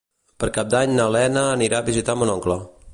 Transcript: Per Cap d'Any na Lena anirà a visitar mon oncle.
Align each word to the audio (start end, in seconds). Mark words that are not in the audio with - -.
Per 0.43 0.47
Cap 0.55 0.71
d'Any 0.75 0.95
na 0.95 1.07
Lena 1.17 1.45
anirà 1.51 1.85
a 1.85 1.89
visitar 1.93 2.21
mon 2.23 2.35
oncle. 2.39 2.59